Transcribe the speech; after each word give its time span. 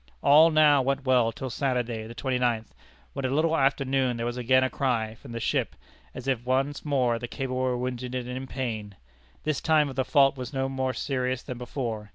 All 0.23 0.49
now 0.49 0.81
went 0.81 1.05
well 1.05 1.31
till 1.31 1.51
Saturday, 1.51 2.07
the 2.07 2.15
twenty 2.15 2.39
ninth, 2.39 2.73
when 3.13 3.23
a 3.23 3.29
little 3.29 3.55
after 3.55 3.85
noon 3.85 4.17
there 4.17 4.25
was 4.25 4.35
again 4.35 4.63
a 4.63 4.69
cry 4.71 5.13
from 5.13 5.31
the 5.31 5.39
ship, 5.39 5.75
as 6.15 6.27
if 6.27 6.43
once 6.43 6.83
more 6.83 7.19
the 7.19 7.27
cable 7.27 7.57
were 7.57 7.77
wounded 7.77 8.15
and 8.15 8.27
in 8.27 8.47
pain. 8.47 8.95
This 9.43 9.61
time 9.61 9.93
the 9.93 10.03
fault 10.03 10.35
was 10.37 10.53
more 10.53 10.93
serious 10.93 11.43
than 11.43 11.59
before. 11.59 12.09